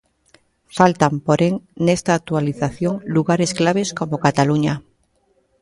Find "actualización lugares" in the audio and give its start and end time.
2.19-3.51